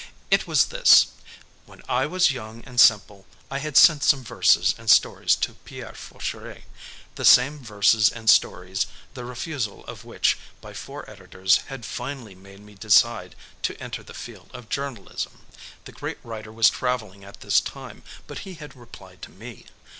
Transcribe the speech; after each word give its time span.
It 0.31 0.47
was 0.47 0.65
this: 0.65 1.11
When 1.67 1.83
I 1.87 2.07
was 2.07 2.31
young 2.31 2.63
and 2.65 2.79
simple 2.79 3.27
I 3.51 3.59
had 3.59 3.77
sent 3.77 4.03
some 4.03 4.23
verses 4.23 4.73
and 4.79 4.89
stories 4.89 5.35
to 5.35 5.53
Pierre 5.63 5.93
Fauchery, 5.93 6.63
the 7.13 7.23
same 7.23 7.59
verses 7.59 8.09
and 8.09 8.27
stories 8.27 8.87
the 9.13 9.23
refusal 9.25 9.85
of 9.85 10.03
which 10.03 10.39
by 10.59 10.73
four 10.73 11.07
editors 11.07 11.57
had 11.67 11.85
finally 11.85 12.33
made 12.33 12.61
me 12.61 12.73
decide 12.73 13.35
to 13.61 13.79
enter 13.79 14.01
the 14.01 14.15
field 14.15 14.49
of 14.55 14.69
journalism. 14.69 15.45
The 15.85 15.91
great 15.91 16.17
writer 16.23 16.51
was 16.51 16.71
traveling 16.71 17.23
at 17.23 17.41
this 17.41 17.59
time, 17.61 18.01
but 18.25 18.39
he 18.39 18.55
had 18.55 18.75
replied 18.75 19.21
to 19.21 19.29
me. 19.29 19.67